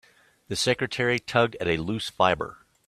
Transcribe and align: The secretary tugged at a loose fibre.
The 0.47 0.55
secretary 0.55 1.19
tugged 1.19 1.57
at 1.57 1.67
a 1.67 1.77
loose 1.77 2.09
fibre. 2.09 2.65